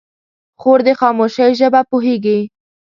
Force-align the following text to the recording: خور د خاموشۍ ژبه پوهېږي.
خور 0.61 0.79
د 0.87 0.89
خاموشۍ 0.99 1.51
ژبه 1.59 1.81
پوهېږي. 1.89 2.39